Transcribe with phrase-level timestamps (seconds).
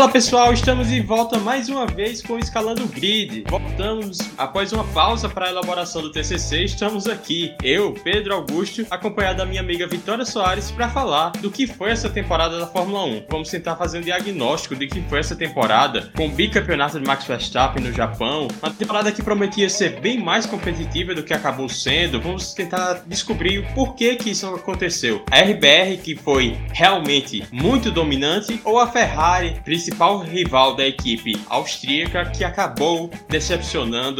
[0.00, 3.44] Fala pessoal, estamos de volta mais uma vez com o Escalando Grid.
[3.80, 6.64] Voltamos após uma pausa para a elaboração do TCC.
[6.64, 11.66] Estamos aqui, eu, Pedro Augusto, acompanhado da minha amiga Vitória Soares, para falar do que
[11.66, 13.24] foi essa temporada da Fórmula 1.
[13.30, 17.24] Vamos tentar fazer um diagnóstico de que foi essa temporada, com o bicampeonato de Max
[17.24, 18.48] Verstappen no Japão.
[18.62, 22.20] Uma temporada que prometia ser bem mais competitiva do que acabou sendo.
[22.20, 25.24] Vamos tentar descobrir o porquê que isso aconteceu.
[25.30, 32.26] A RBR, que foi realmente muito dominante, ou a Ferrari, principal rival da equipe austríaca
[32.26, 33.69] que acabou decepcionando,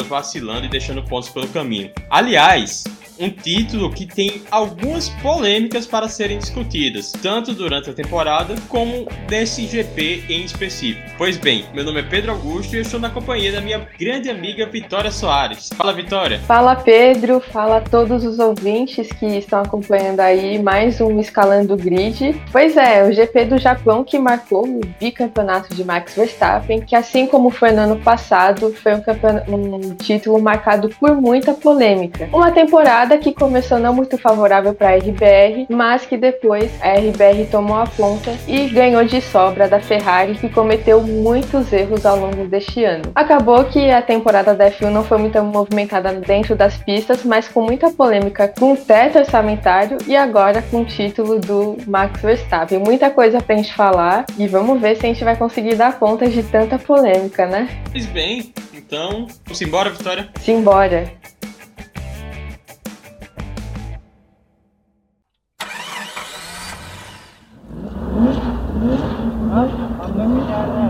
[0.04, 1.90] vacilando e deixando pontos pelo caminho.
[2.08, 2.84] Aliás,
[3.20, 9.66] um título que tem algumas polêmicas para serem discutidas, tanto durante a temporada como desse
[9.66, 11.06] GP em específico.
[11.18, 14.30] Pois bem, meu nome é Pedro Augusto e eu estou na companhia da minha grande
[14.30, 15.68] amiga Vitória Soares.
[15.76, 16.38] Fala, Vitória.
[16.40, 17.40] Fala, Pedro.
[17.40, 22.40] Fala todos os ouvintes que estão acompanhando aí mais um Escalando Grid.
[22.50, 27.26] Pois é, o GP do Japão que marcou o bicampeonato de Max Verstappen, que assim
[27.26, 32.28] como foi no ano passado, foi um, um título marcado por muita polêmica.
[32.32, 37.48] Uma temporada que começou não muito favorável para a RBR, mas que depois a RBR
[37.50, 42.46] tomou a ponta e ganhou de sobra da Ferrari, que cometeu muitos erros ao longo
[42.46, 43.12] deste ano.
[43.14, 47.62] Acabou que a temporada da F1 não foi muito movimentada dentro das pistas, mas com
[47.62, 52.78] muita polêmica com o teto orçamentário e agora com o título do Max Verstappen.
[52.78, 56.28] Muita coisa pra gente falar e vamos ver se a gente vai conseguir dar conta
[56.28, 57.68] de tanta polêmica, né?
[57.90, 60.28] Pois bem, então, vamos embora, Vitória?
[60.40, 61.12] Simbora.
[69.50, 70.89] Anlamı yani.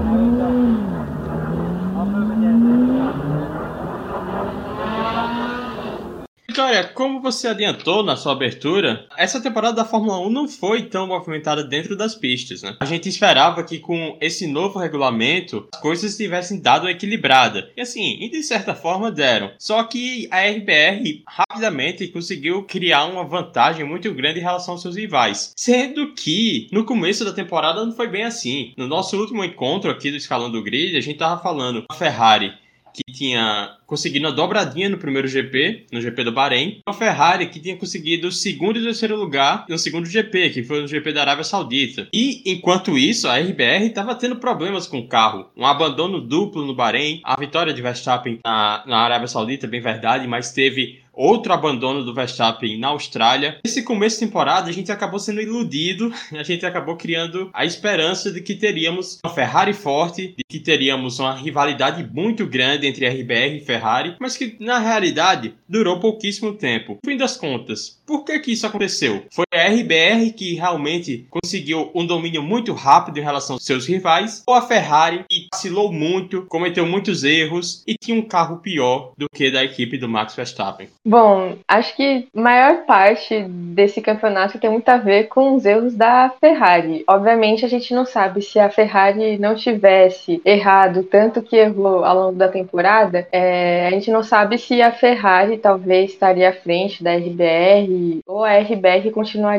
[6.71, 11.09] Vitória, como você adiantou na sua abertura, essa temporada da Fórmula 1 não foi tão
[11.09, 12.77] movimentada dentro das pistas, né?
[12.79, 17.73] A gente esperava que com esse novo regulamento as coisas tivessem dado uma equilibrada.
[17.77, 19.51] E assim, e de certa forma deram.
[19.59, 24.95] Só que a RBR rapidamente conseguiu criar uma vantagem muito grande em relação aos seus
[24.95, 25.53] rivais.
[25.57, 28.73] Sendo que no começo da temporada não foi bem assim.
[28.77, 32.53] No nosso último encontro aqui do Escalão do Grid, a gente tava falando a Ferrari
[32.93, 37.61] que tinha conseguido a dobradinha no primeiro GP, no GP do Bahrein, a Ferrari que
[37.61, 41.23] tinha conseguido o segundo e terceiro lugar no segundo GP, que foi no GP da
[41.23, 42.09] Arábia Saudita.
[42.13, 46.75] E enquanto isso, a RBR estava tendo problemas com o carro, um abandono duplo no
[46.75, 52.03] Bahrein, a vitória de Verstappen na, na Arábia Saudita, bem verdade, mas teve outro abandono
[52.03, 53.59] do Verstappen na Austrália.
[53.65, 58.31] Nesse começo de temporada, a gente acabou sendo iludido, a gente acabou criando a esperança
[58.31, 63.57] de que teríamos uma Ferrari forte, de que teríamos uma rivalidade muito grande entre RBR
[63.57, 66.99] e Ferrari, mas que na realidade durou pouquíssimo tempo.
[67.05, 69.25] No fim das contas, por que que isso aconteceu?
[69.31, 74.43] Foi a RBR que realmente conseguiu um domínio muito rápido em relação aos seus rivais,
[74.47, 79.29] ou a Ferrari que vacilou muito, cometeu muitos erros e tinha um carro pior do
[79.29, 80.89] que da equipe do Max Verstappen?
[81.05, 86.33] Bom, acho que maior parte desse campeonato tem muito a ver com os erros da
[86.41, 87.05] Ferrari.
[87.07, 92.17] Obviamente, a gente não sabe se a Ferrari não tivesse errado tanto que errou ao
[92.17, 97.03] longo da temporada, é, a gente não sabe se a Ferrari talvez estaria à frente
[97.03, 99.50] da RBR ou a RBR continuaria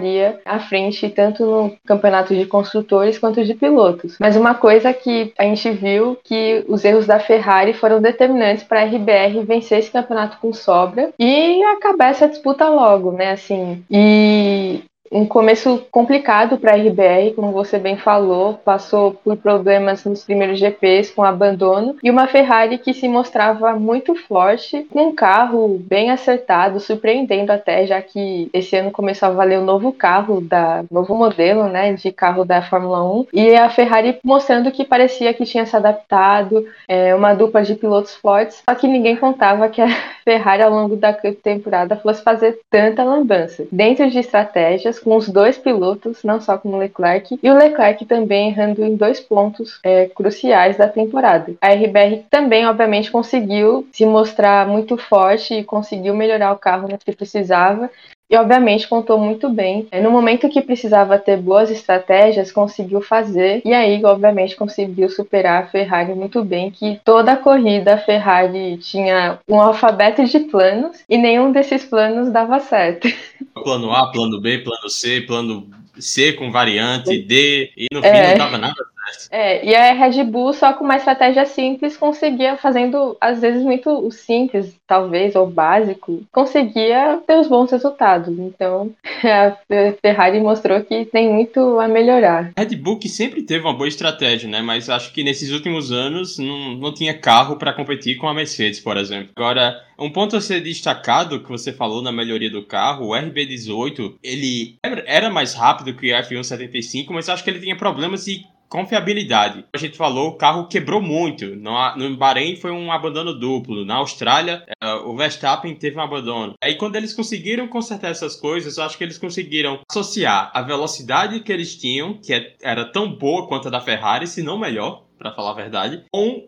[0.46, 4.18] à frente tanto no campeonato de construtores quanto de pilotos.
[4.20, 8.82] Mas uma coisa que a gente viu que os erros da Ferrari foram determinantes para
[8.82, 13.32] a RBR vencer esse campeonato com sobra e acabar essa disputa logo, né?
[13.32, 20.06] Assim, e um começo complicado para a RBR, como você bem falou, passou por problemas
[20.06, 25.16] nos primeiros GPs com abandono e uma Ferrari que se mostrava muito forte, com um
[25.16, 30.40] carro bem acertado, surpreendendo até, já que esse ano começou a valer o novo carro
[30.40, 35.34] da novo modelo, né, de carro da Fórmula 1 e a Ferrari mostrando que parecia
[35.34, 39.82] que tinha se adaptado, é, uma dupla de pilotos fortes, só que ninguém contava que
[39.82, 39.88] a
[40.24, 43.66] Ferrari ao longo da temporada fosse fazer tanta lambança.
[43.72, 48.06] Dentro de estratégias com os dois pilotos, não só com o Leclerc, e o Leclerc
[48.06, 51.54] também errando em dois pontos é, cruciais da temporada.
[51.62, 56.98] A RBR também, obviamente, conseguiu se mostrar muito forte e conseguiu melhorar o carro no
[56.98, 57.90] que precisava,
[58.32, 59.86] e obviamente contou muito bem.
[59.92, 65.64] É, no momento que precisava ter boas estratégias, conseguiu fazer e aí, obviamente, conseguiu superar
[65.64, 71.04] a Ferrari muito bem, que toda a corrida a Ferrari tinha um alfabeto de planos
[71.10, 73.10] e nenhum desses planos dava certo.
[73.54, 75.68] Plano A, plano B, plano C, plano
[76.00, 78.30] C com variante D e no fim é.
[78.30, 78.91] não dava nada.
[79.30, 84.10] É, e a Red Bull, só com uma estratégia simples, conseguia, fazendo às vezes muito
[84.12, 88.38] simples, talvez, ou básico, conseguia ter os bons resultados.
[88.38, 88.92] Então,
[89.24, 89.58] a
[90.02, 92.52] Ferrari mostrou que tem muito a melhorar.
[92.58, 94.62] Red Bull que sempre teve uma boa estratégia, né?
[94.62, 98.80] Mas acho que nesses últimos anos não, não tinha carro para competir com a Mercedes,
[98.80, 99.30] por exemplo.
[99.36, 104.16] Agora, um ponto a ser destacado que você falou na melhoria do carro, o RB18,
[104.24, 104.76] ele
[105.06, 109.66] era mais rápido que o F175, mas acho que ele tinha problemas de confiabilidade.
[109.76, 111.56] A gente falou, o carro quebrou muito.
[111.58, 113.84] No, no Bahrein foi um abandono duplo.
[113.84, 116.54] Na Austrália, uh, o Verstappen teve um abandono.
[116.64, 121.42] Aí quando eles conseguiram consertar essas coisas, eu acho que eles conseguiram associar a velocidade
[121.42, 125.04] que eles tinham, que é, era tão boa quanto a da Ferrari, se não melhor,
[125.18, 126.48] para falar a verdade, com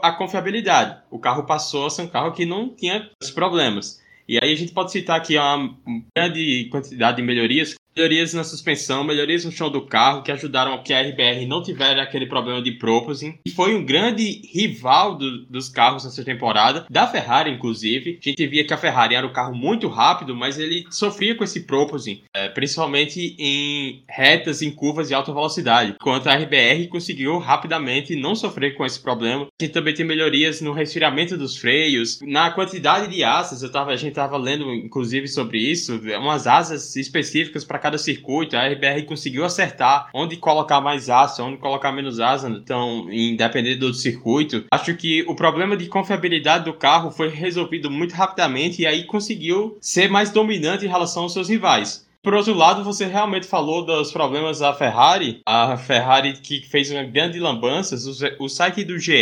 [0.00, 1.02] a confiabilidade.
[1.10, 4.00] O carro passou a ser um carro que não tinha os problemas.
[4.28, 5.76] E aí a gente pode citar aqui uma
[6.16, 10.92] grande quantidade de melhorias, melhorias na suspensão, melhorias no chão do carro, que ajudaram que
[10.92, 13.38] a RBR não tivesse aquele problema de proposing.
[13.46, 18.18] E foi um grande rival do, dos carros nessa temporada, da Ferrari, inclusive.
[18.20, 21.44] A gente via que a Ferrari era um carro muito rápido, mas ele sofria com
[21.44, 25.94] esse proposing, é, principalmente em retas, em curvas de alta velocidade.
[26.00, 29.46] Enquanto a RBR conseguiu rapidamente não sofrer com esse problema.
[29.60, 33.62] Gente também tem melhorias no resfriamento dos freios, na quantidade de asas.
[33.62, 38.56] Eu tava, a gente estava lendo, inclusive, sobre isso, umas asas específicas para cada circuito,
[38.56, 43.92] a RBR conseguiu acertar onde colocar mais asa, onde colocar menos asa, então, independente do
[43.92, 44.64] circuito.
[44.70, 49.76] Acho que o problema de confiabilidade do carro foi resolvido muito rapidamente e aí conseguiu
[49.80, 52.03] ser mais dominante em relação aos seus rivais.
[52.24, 55.42] Por outro lado, você realmente falou dos problemas da Ferrari.
[55.44, 57.96] A Ferrari que fez uma grande lambança.
[58.38, 59.12] O site do GE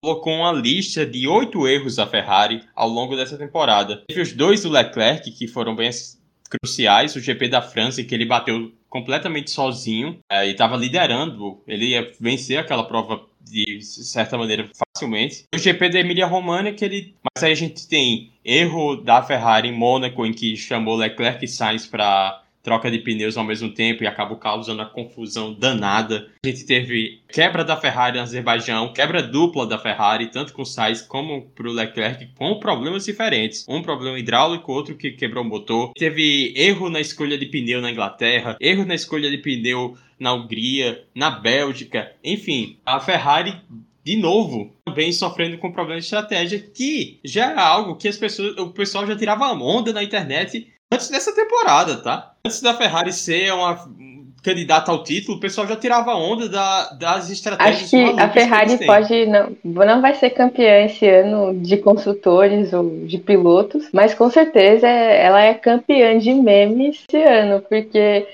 [0.00, 4.02] colocou uma lista de oito erros da Ferrari ao longo dessa temporada.
[4.08, 5.90] Teve os dois do Leclerc, que foram bem
[6.48, 7.14] cruciais.
[7.14, 11.60] O GP da França, que ele bateu completamente sozinho é, e estava liderando.
[11.68, 15.44] Ele ia vencer aquela prova de certa maneira facilmente.
[15.54, 17.14] O GP da Emília Romagna, que ele.
[17.22, 21.48] Mas aí a gente tem erro da Ferrari em Mônaco, em que chamou Leclerc e
[21.48, 26.28] Sainz para troca de pneus ao mesmo tempo e acabou causando a confusão danada.
[26.44, 30.66] A gente teve quebra da Ferrari no Azerbaijão, quebra dupla da Ferrari, tanto com o
[30.66, 33.64] Sainz como para o Leclerc, com problemas diferentes.
[33.68, 35.92] Um problema hidráulico, outro que quebrou o motor.
[35.94, 41.04] Teve erro na escolha de pneu na Inglaterra, erro na escolha de pneu na Hungria,
[41.14, 43.54] na Bélgica, enfim, a Ferrari
[44.02, 48.56] de novo, também sofrendo com problemas de estratégia, que já é algo que as pessoas,
[48.56, 52.32] o pessoal já tirava onda na internet antes dessa temporada, tá?
[52.44, 53.88] Antes da Ferrari ser uma
[54.42, 57.82] candidata ao título, o pessoal já tirava onda da, das estratégias.
[57.82, 62.72] Acho que a Ferrari que pode não, não vai ser campeã esse ano de construtores
[62.72, 68.28] ou de pilotos, mas com certeza ela é campeã de memes esse ano, porque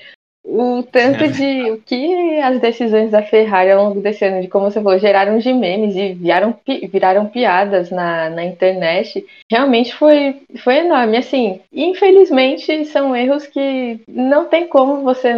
[0.45, 4.69] o tanto de o que as decisões da Ferrari ao longo desse ano, de como
[4.69, 6.53] você falou, geraram de memes e viraram,
[6.91, 11.17] viraram piadas na, na internet, realmente foi, foi enorme.
[11.17, 15.33] Assim, infelizmente, são erros que não tem como você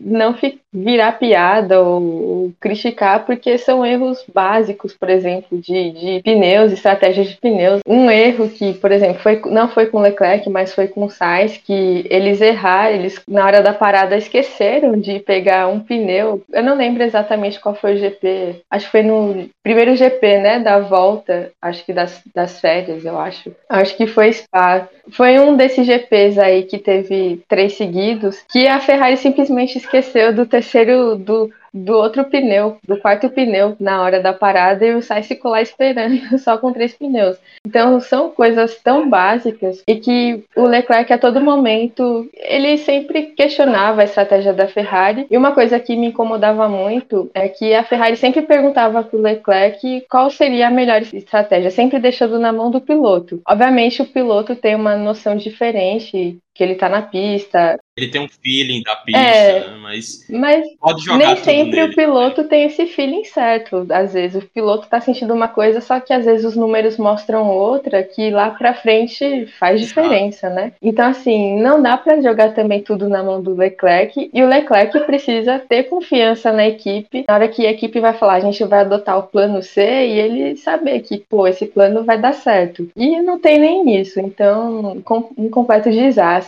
[0.00, 0.34] não
[0.72, 7.36] virar piada ou, criticar, porque são erros básicos, por exemplo, de, de pneus, estratégias de
[7.36, 7.80] pneus.
[7.86, 12.06] Um erro que, por exemplo, foi, não foi com Leclerc, mas foi com Sainz, que
[12.08, 16.42] eles erraram, eles na hora da parada esqueceram de pegar um pneu.
[16.52, 20.58] Eu não lembro exatamente qual foi o GP, acho que foi no primeiro GP, né,
[20.58, 23.54] da volta, acho que das, das férias, eu acho.
[23.68, 24.88] Acho que foi Spa.
[25.10, 30.46] Foi um desses GPs aí que teve três seguidos, que a Ferrari simplesmente esqueceu do
[30.46, 35.26] terceiro, do do outro pneu, do quarto pneu na hora da parada e o Sainz
[35.26, 37.36] ficou esperando só com três pneus.
[37.66, 44.00] Então são coisas tão básicas e que o Leclerc a todo momento ele sempre questionava
[44.00, 45.26] a estratégia da Ferrari.
[45.30, 49.22] E uma coisa que me incomodava muito é que a Ferrari sempre perguntava para o
[49.22, 53.40] Leclerc qual seria a melhor estratégia, sempre deixando na mão do piloto.
[53.46, 57.78] Obviamente o piloto tem uma noção diferente que ele tá na pista.
[57.96, 59.78] Ele tem um feeling da pista, é, né?
[59.82, 61.92] mas, mas pode jogar nem sempre nele.
[61.92, 63.86] o piloto tem esse feeling certo.
[63.90, 67.46] Às vezes o piloto tá sentindo uma coisa, só que às vezes os números mostram
[67.48, 70.72] outra que lá pra frente faz diferença, né?
[70.80, 74.98] Então, assim, não dá para jogar também tudo na mão do Leclerc e o Leclerc
[75.00, 77.24] precisa ter confiança na equipe.
[77.28, 80.18] Na hora que a equipe vai falar, a gente vai adotar o plano C e
[80.18, 82.88] ele saber que, pô, esse plano vai dar certo.
[82.96, 84.18] E não tem nem isso.
[84.20, 85.02] Então,
[85.36, 86.39] um completo desastre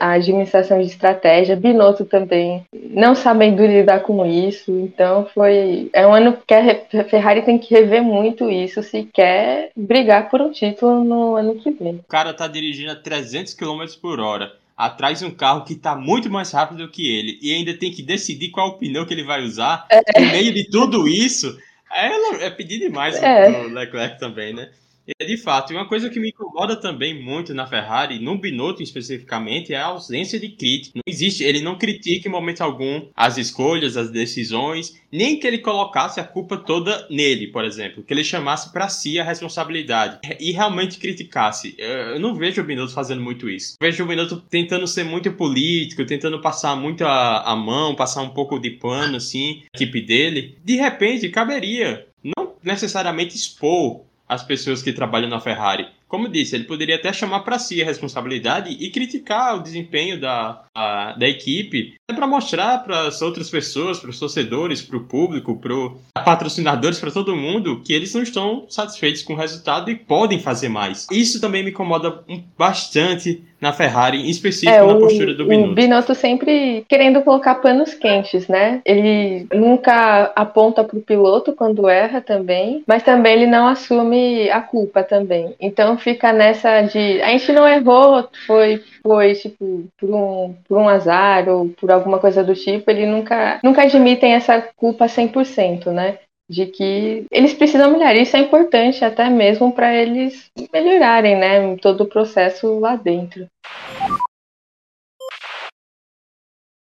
[0.00, 6.14] a administração de estratégia, Binotto também não sabendo lidar com isso, então foi é um
[6.14, 11.04] ano que a Ferrari tem que rever muito isso se quer brigar por um título
[11.04, 11.96] no ano que vem.
[11.96, 14.52] O cara tá dirigindo a 300 km por hora.
[14.76, 17.92] atrás de um carro que está muito mais rápido do que ele e ainda tem
[17.92, 20.20] que decidir qual o pneu que ele vai usar, é.
[20.20, 21.56] no meio de tudo isso,
[21.92, 23.52] é, é pedir demais é.
[23.52, 24.70] pro Leclerc também, né?
[25.20, 28.82] É de fato, e uma coisa que me incomoda também muito na Ferrari, no Binotto
[28.82, 30.94] especificamente, é a ausência de crítica.
[30.94, 35.58] Não existe, ele não critica em momento algum as escolhas, as decisões, nem que ele
[35.58, 40.52] colocasse a culpa toda nele, por exemplo, que ele chamasse para si a responsabilidade e
[40.52, 41.74] realmente criticasse.
[41.78, 43.76] Eu não vejo o Binotto fazendo muito isso.
[43.80, 48.22] Eu vejo o Binotto tentando ser muito político, tentando passar muito a, a mão, passar
[48.22, 50.56] um pouco de pano assim, a equipe dele.
[50.64, 54.02] De repente, caberia não necessariamente expor
[54.34, 55.86] as pessoas que trabalham na Ferrari.
[56.08, 60.62] Como disse, ele poderia até chamar para si a responsabilidade e criticar o desempenho da,
[60.72, 65.56] a, da equipe para mostrar para as outras pessoas, para os torcedores, para o público,
[65.58, 65.92] para os
[66.24, 70.68] patrocinadores, para todo mundo que eles não estão satisfeitos com o resultado e podem fazer
[70.68, 71.08] mais.
[71.10, 72.22] Isso também me incomoda
[72.56, 75.72] bastante na Ferrari, em específico é, na postura do Binotto.
[75.72, 78.82] O Binotto sempre querendo colocar panos quentes, né?
[78.84, 84.60] Ele nunca aponta para o piloto quando erra também, mas também ele não assume a
[84.60, 85.54] culpa também.
[85.58, 90.88] Então fica nessa de a gente não errou, foi foi tipo por um, por um
[90.88, 96.18] azar ou por alguma coisa do tipo, ele nunca nunca admitem essa culpa 100%, né?
[96.48, 98.16] De que eles precisam melhorar.
[98.16, 103.46] Isso é importante até mesmo para eles melhorarem, né, todo o processo lá dentro.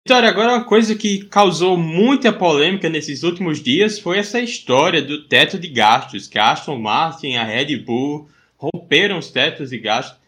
[0.05, 5.29] Vitória, agora uma coisa que causou muita polêmica nesses últimos dias foi essa história do
[5.29, 9.79] teto de gastos, que a Aston Martin e a Red Bull romperam os tetos de
[9.79, 10.22] gastos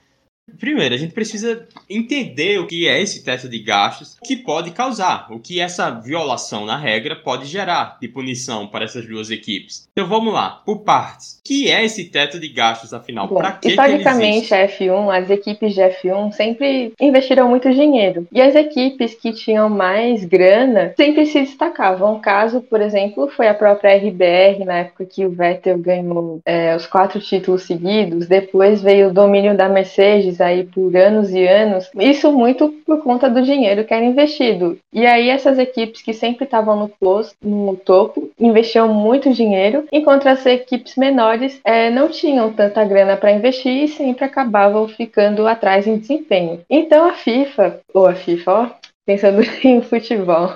[0.58, 4.70] Primeiro, a gente precisa entender o que é esse teto de gastos, o que pode
[4.70, 9.88] causar, o que essa violação na regra pode gerar de punição para essas duas equipes.
[9.92, 11.40] Então vamos lá, por partes.
[11.40, 13.28] O que é esse teto de gastos, afinal?
[13.28, 18.26] Para que Historicamente, que a F1, as equipes de F1 sempre investiram muito dinheiro.
[18.30, 22.16] E as equipes que tinham mais grana sempre se destacavam.
[22.16, 26.76] Um caso, por exemplo, foi a própria RBR, na época que o Vettel ganhou é,
[26.76, 28.26] os quatro títulos seguidos.
[28.26, 33.28] Depois veio o domínio da Mercedes aí por anos e anos, isso muito por conta
[33.28, 34.78] do dinheiro que era investido.
[34.92, 40.26] E aí essas equipes que sempre estavam no, close, no topo investiam muito dinheiro, enquanto
[40.28, 45.86] as equipes menores é, não tinham tanta grana para investir e sempre acabavam ficando atrás
[45.86, 46.60] em desempenho.
[46.68, 48.70] Então a FIFA, ou a FIFA, ó,
[49.06, 50.52] pensando em futebol.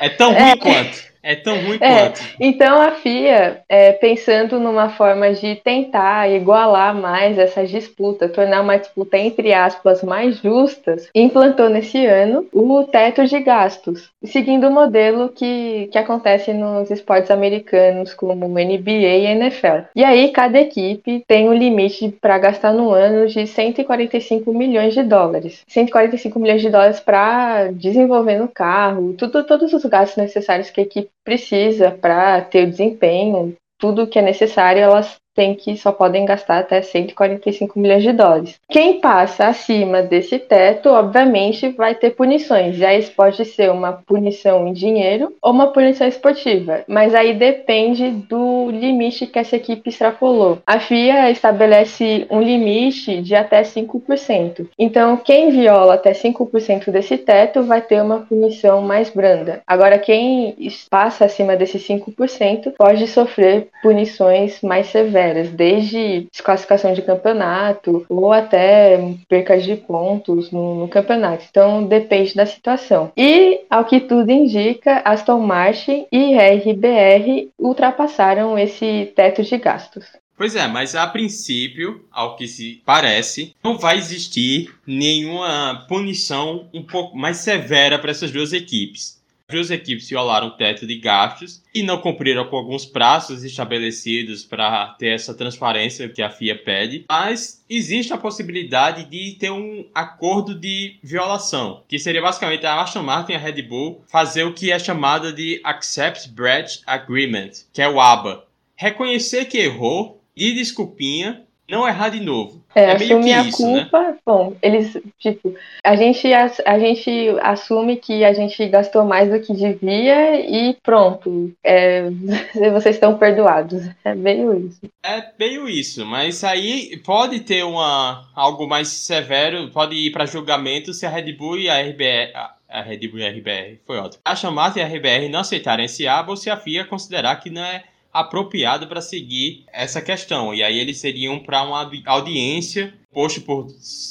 [0.00, 1.08] É tão ruim é, quanto.
[1.28, 2.20] É tão ruim é, quanto.
[2.40, 8.78] Então a FIA, é, pensando numa forma de tentar igualar mais essa disputa, tornar uma
[8.78, 15.28] disputa entre aspas mais justas, implantou nesse ano o teto de gastos, seguindo o modelo
[15.28, 19.82] que, que acontece nos esportes americanos como o NBA e NFL.
[19.94, 25.02] E aí cada equipe tem um limite para gastar no ano de 145 milhões de
[25.02, 25.62] dólares.
[25.68, 30.84] 145 milhões de dólares para desenvolver no carro, tudo, todos os gastos necessários que a
[30.84, 36.24] equipe precisa para ter o desempenho, tudo que é necessário, elas tem que só podem
[36.24, 38.58] gastar até 145 milhões de dólares.
[38.68, 42.76] Quem passa acima desse teto, obviamente, vai ter punições.
[42.76, 48.10] E aí pode ser uma punição em dinheiro ou uma punição esportiva, mas aí depende
[48.10, 50.58] do limite que essa equipe extrapolou.
[50.66, 54.66] A FIA estabelece um limite de até 5%.
[54.76, 59.62] Então, quem viola até 5% desse teto vai ter uma punição mais branda.
[59.64, 60.56] Agora, quem
[60.90, 69.14] passa acima desse 5% pode sofrer punições mais severas desde desclassificação de campeonato ou até
[69.28, 71.44] percas de pontos no, no, campeonato.
[71.48, 73.12] Então depende da situação.
[73.16, 80.04] E, ao que tudo indica, Aston Martin e RBR ultrapassaram esse teto de gastos.
[80.36, 86.80] Pois é, mas a princípio, ao que se parece, não vai existir nenhuma punição um
[86.80, 89.17] pouco mais severa para essas duas equipes
[89.50, 94.88] duas equipes violaram o teto de gastos e não cumpriram com alguns prazos estabelecidos para
[94.98, 100.54] ter essa transparência que a FIA pede, mas existe a possibilidade de ter um acordo
[100.54, 104.70] de violação, que seria basicamente a Aston Martin e a Red Bull fazer o que
[104.70, 108.44] é chamado de Accept Breach Agreement, que é o ABA.
[108.76, 112.57] Reconhecer que errou e desculpinha não errar de novo.
[112.74, 113.80] É, é assumir a isso, né?
[113.80, 114.00] culpa.
[114.00, 114.16] Né?
[114.24, 117.10] Bom, eles, tipo, a gente, a, a, gente
[117.40, 121.52] assume que a gente gastou mais do que devia e pronto.
[121.64, 122.08] É,
[122.72, 123.88] vocês estão perdoados.
[124.04, 124.80] É meio isso.
[125.02, 130.92] É meio isso, mas aí pode ter uma, algo mais severo, pode ir para julgamento
[130.92, 132.32] se a Red Bull e a RBR.
[132.68, 134.20] A Red Bull e a RBR, foi ótimo.
[134.22, 137.48] A chamada e a RBR não aceitarem esse abo ou se a FIA considerar que
[137.48, 137.84] não é
[138.20, 140.54] apropriado para seguir essa questão.
[140.54, 143.66] E aí eles seriam para uma audiência posto por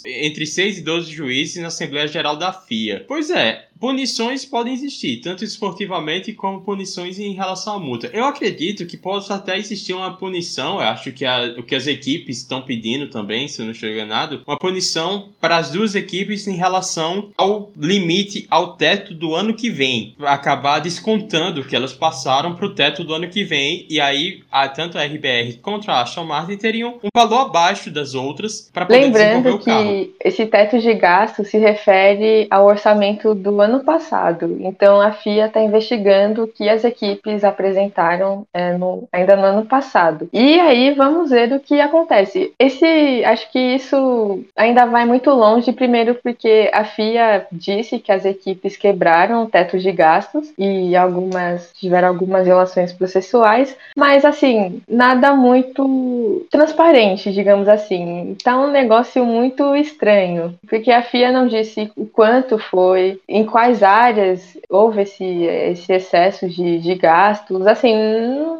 [0.05, 3.05] entre 6 e 12 juízes na Assembleia Geral da FIA.
[3.07, 8.09] Pois é, punições podem existir, tanto esportivamente como punições em relação à multa.
[8.11, 11.25] Eu acredito que possa até existir uma punição, eu acho que
[11.57, 15.57] o que as equipes estão pedindo também, se eu não estou enganado, uma punição para
[15.57, 20.15] as duas equipes em relação ao limite, ao teto do ano que vem.
[20.19, 24.67] Acabar descontando que elas passaram para o teto do ano que vem, e aí a,
[24.67, 28.99] tanto a RBR contra a Aston Martin teriam um valor abaixo das outras para poder
[28.99, 34.57] Lembrando que esse teto de gasto se refere ao orçamento do ano passado.
[34.61, 39.65] Então a FIA está investigando o que as equipes apresentaram é, no, ainda no ano
[39.65, 40.29] passado.
[40.31, 42.53] E aí vamos ver o que acontece.
[42.57, 48.25] Esse, acho que isso ainda vai muito longe, primeiro porque a FIA disse que as
[48.25, 55.33] equipes quebraram o teto de gastos e algumas tiveram algumas relações processuais, mas assim nada
[55.33, 58.07] muito transparente, digamos assim.
[58.17, 58.35] Um
[58.77, 65.01] negócio muito estranho, porque a FIA não disse o quanto foi, em quais áreas houve
[65.01, 67.95] esse, esse excesso de, de gastos, assim,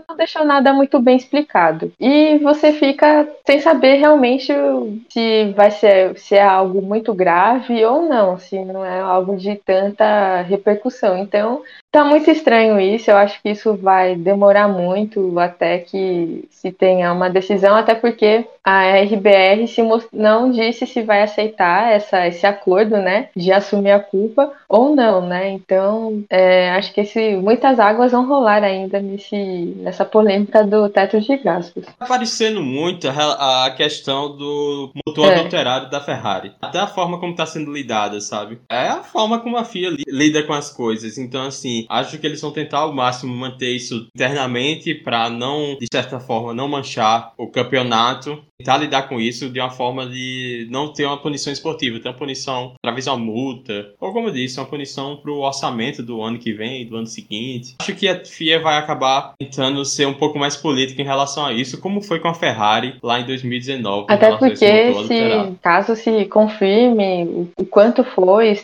[0.08, 1.92] não deixou nada muito bem explicado.
[2.00, 4.52] E você fica sem saber realmente
[5.10, 9.56] se vai ser se é algo muito grave ou não, se não é algo de
[9.56, 11.18] tanta repercussão.
[11.18, 16.72] Então, Tá muito estranho isso, eu acho que isso vai demorar muito até que se
[16.72, 22.46] tenha uma decisão, até porque a RBR se não disse se vai aceitar essa, esse
[22.46, 27.80] acordo, né, de assumir a culpa ou não, né, então é, acho que esse, muitas
[27.80, 31.86] águas vão rolar ainda nesse, nessa polêmica do teto de gastos.
[31.86, 35.36] Tá aparecendo muito a, a questão do motor é.
[35.36, 39.56] adulterado da Ferrari, até a forma como está sendo lidada, sabe, é a forma como
[39.56, 43.36] a FIA lida com as coisas, então assim, acho que eles vão tentar ao máximo
[43.36, 48.44] manter isso internamente para não, de certa forma, não manchar o campeonato.
[48.60, 52.16] Tentar lidar com isso de uma forma de não ter uma punição esportiva, ter uma
[52.16, 56.24] punição através de uma multa, ou como eu disse, uma punição para o orçamento do
[56.24, 57.76] ano que vem, do ano seguinte.
[57.80, 61.54] Acho que a FIA vai acabar tentando ser um pouco mais política em relação a
[61.54, 64.08] isso, como foi com a Ferrari lá em 2019.
[64.10, 68.58] Até porque, se, caso se confirme o quanto foi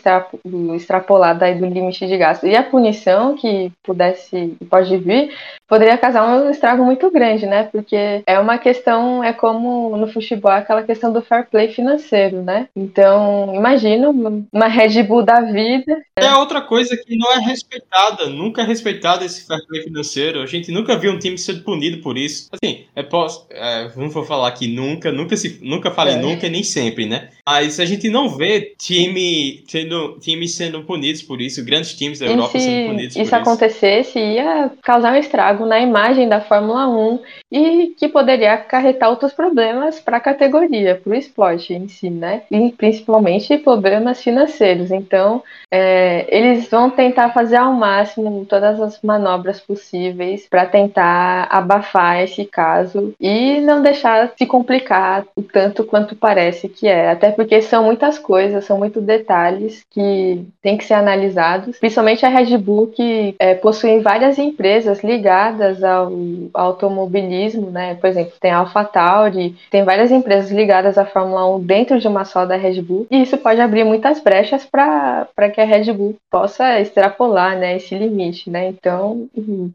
[0.74, 5.30] extrapolado aí do limite de gasto e a punição que pudesse, pode vir,
[5.68, 7.64] poderia causar um estrago muito grande, né?
[7.64, 12.68] Porque é uma questão, é como no futebol, aquela questão do fair play financeiro, né?
[12.76, 15.96] Então, imagina uma Red Bull da vida.
[16.16, 20.40] É outra coisa que não é respeitada, nunca é respeitado esse fair play financeiro.
[20.40, 22.48] A gente nunca viu um time sendo punido por isso.
[22.52, 26.18] Assim, é, posso, é, não vou falar que nunca, nunca se, nunca falei é.
[26.18, 27.30] nunca nem sempre, né?
[27.46, 32.26] Mas a gente não vê time sendo, times sendo punidos por isso, grandes times da
[32.26, 37.18] Europa sendo punidos isso, isso acontecesse, ia causar um estrago na imagem da Fórmula 1
[37.50, 42.42] e que poderia acarretar outros problemas para a categoria, para o esporte em si, né?
[42.50, 44.90] E principalmente problemas financeiros.
[44.90, 52.22] Então, é, eles vão tentar fazer ao máximo todas as manobras possíveis para tentar abafar
[52.22, 57.10] esse caso e não deixar se complicar o tanto quanto parece que é.
[57.10, 62.28] Até porque são muitas coisas, são muitos detalhes que tem que ser analisados, principalmente a
[62.28, 65.43] Red Bull que é, possuem várias empresas ligadas
[65.82, 66.12] ao,
[66.52, 67.94] ao, automobilismo, né?
[67.94, 72.24] Por exemplo, tem a AlphaTauri, tem várias empresas ligadas à Fórmula 1 dentro de uma
[72.24, 76.16] só da Red Bull, e isso pode abrir muitas brechas para que a Red Bull
[76.30, 78.68] possa extrapolar, né, esse limite, né?
[78.68, 79.28] Então,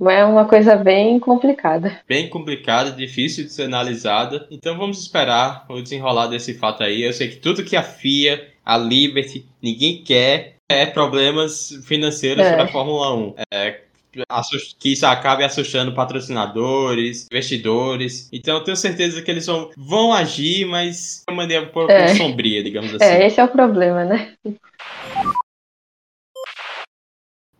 [0.09, 1.99] é uma coisa bem complicada.
[2.07, 4.47] Bem complicada, difícil de ser analisada.
[4.51, 7.03] Então, vamos esperar o desenrolar desse fato aí.
[7.03, 12.53] Eu sei que tudo que a FIA, a Liberty, ninguém quer é problemas financeiros é.
[12.53, 13.35] para a Fórmula 1.
[13.51, 13.79] É,
[14.79, 18.29] que isso acabe assustando patrocinadores, investidores.
[18.31, 21.91] Então eu tenho certeza que eles vão, vão agir, mas de uma maneira um pouco
[21.91, 22.15] é.
[22.15, 23.05] sombria, digamos é, assim.
[23.05, 24.33] É, esse é o problema, né?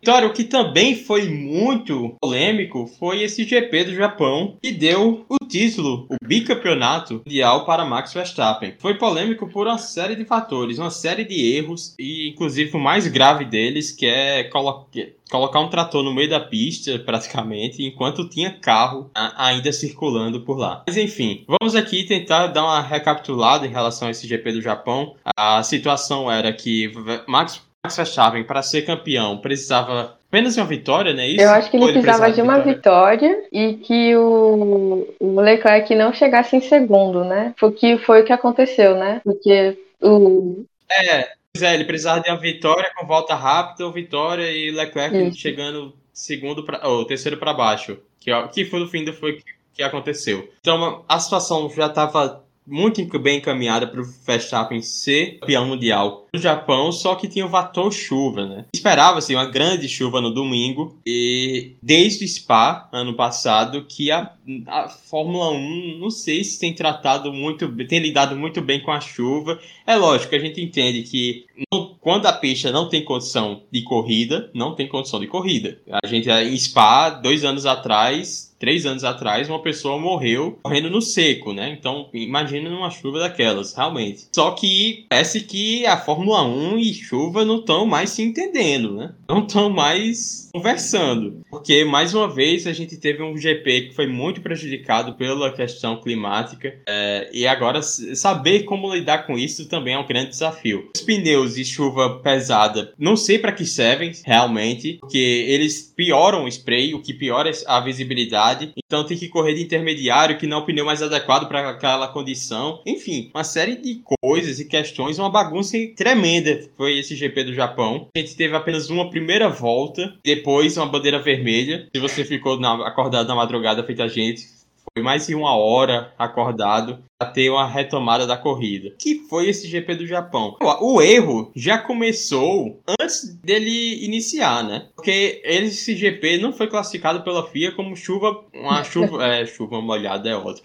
[0.02, 5.46] Vitória, o que também foi muito polêmico foi esse GP do Japão, que deu o
[5.46, 8.76] título, o bicampeonato mundial para Max Verstappen.
[8.80, 13.08] Foi polêmico por uma série de fatores, uma série de erros, e inclusive o mais
[13.08, 14.88] grave deles, que é colo
[15.30, 20.84] colocar um trator no meio da pista, praticamente, enquanto tinha carro ainda circulando por lá.
[20.88, 25.16] Mas enfim, vamos aqui tentar dar uma recapitulada em relação a esse GP do Japão.
[25.38, 26.92] A situação era que
[27.28, 31.28] Max Max Verstappen, para ser campeão, precisava apenas de uma vitória, né?
[31.28, 31.42] Isso?
[31.42, 33.30] Eu acho que ele, ele precisava de uma vitória?
[33.30, 33.48] vitória?
[33.52, 37.54] e que o, o Leclerc não chegasse em segundo, né?
[37.58, 39.22] Foi, que, foi o que aconteceu, né?
[39.24, 40.66] Porque o.
[40.92, 41.30] É,
[41.62, 45.40] é, ele precisava de uma vitória com volta rápida ou vitória e Leclerc Isso.
[45.40, 49.44] chegando segundo pra, ou terceiro para baixo, que, que foi no fim do foi que,
[49.74, 50.50] que aconteceu.
[50.60, 56.40] Então a situação já estava muito bem encaminhada para o Verstappen ser campeão mundial no
[56.40, 58.66] Japão, só que tinha o chuva, né?
[58.74, 64.32] Esperava-se uma grande chuva no domingo e desde o Spa, ano passado, que a,
[64.68, 69.00] a Fórmula 1, não sei se tem tratado muito, tem lidado muito bem com a
[69.00, 69.60] chuva.
[69.86, 74.50] É lógico a gente entende que não, quando a pista não tem condição de corrida,
[74.54, 75.80] não tem condição de corrida.
[76.04, 81.02] A gente em Spa, dois anos atrás, três anos atrás, uma pessoa morreu correndo no
[81.02, 81.76] seco, né?
[81.80, 84.28] Então, imagina numa chuva daquelas, realmente.
[84.34, 89.14] Só que parece que a Fórmula 1 e chuva não estão mais se entendendo, né?
[89.28, 91.42] Não estão mais conversando.
[91.50, 96.00] Porque, mais uma vez, a gente teve um GP que foi muito prejudicado pela questão
[96.02, 96.74] climática.
[96.88, 100.90] É, e agora, saber como lidar com isso também é um grande desafio.
[100.96, 106.48] Os pneus e chuva pesada, não sei para que servem, realmente, porque eles pioram o
[106.48, 110.62] spray, o que piora a visibilidade então tem que correr de intermediário, que não é
[110.62, 112.82] o pneu mais adequado para aquela condição.
[112.88, 118.08] Enfim, uma série de coisas e questões, uma bagunça tremenda foi esse GP do Japão.
[118.16, 120.39] A gente teve apenas uma primeira volta, depois
[120.78, 121.88] uma bandeira vermelha.
[121.94, 124.48] Se você ficou na, acordado na madrugada feita a gente,
[124.94, 128.94] foi mais de uma hora acordado para ter uma retomada da corrida.
[128.98, 130.58] Que foi esse GP do Japão?
[130.82, 134.88] O erro já começou antes dele iniciar, né?
[134.96, 140.30] Porque esse GP não foi classificado pela FIA como chuva, uma chuva, é, chuva molhada
[140.30, 140.64] é outra.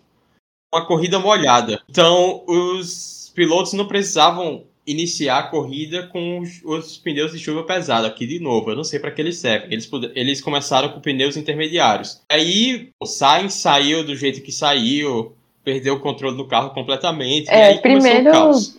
[0.73, 1.81] Uma corrida molhada.
[1.89, 8.07] Então, os pilotos não precisavam iniciar a corrida com os, os, pneus de chuva pesada
[8.07, 8.71] aqui de novo.
[8.71, 9.73] Eu não sei para que eles servem.
[9.73, 12.21] Eles, eles começaram com pneus intermediários.
[12.31, 17.51] Aí o Sainz saiu do jeito que saiu, perdeu o controle do carro completamente.
[17.51, 18.31] É, primeiro,